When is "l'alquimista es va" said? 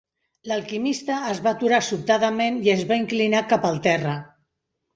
0.51-1.53